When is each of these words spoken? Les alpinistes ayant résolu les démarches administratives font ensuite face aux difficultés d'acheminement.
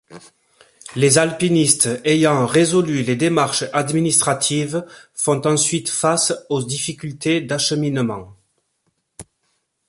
Les 0.95 1.19
alpinistes 1.19 1.87
ayant 2.05 2.47
résolu 2.47 3.03
les 3.03 3.15
démarches 3.15 3.65
administratives 3.71 4.83
font 5.13 5.45
ensuite 5.45 5.89
face 5.89 6.33
aux 6.49 6.63
difficultés 6.63 7.39
d'acheminement. 7.39 8.35